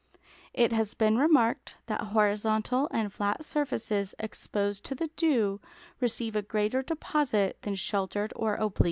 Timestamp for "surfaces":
3.45-4.15, 8.59-8.79